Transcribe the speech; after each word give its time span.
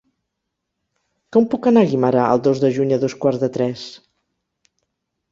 Com 1.35 1.43
puc 1.51 1.67
anar 1.71 1.83
a 1.85 1.89
Guimerà 1.91 2.23
el 2.37 2.41
dos 2.47 2.61
de 2.63 2.71
juny 2.77 2.93
a 2.95 2.99
dos 3.03 3.15
quarts 3.25 3.43
de 3.43 3.51
tres? 3.59 3.83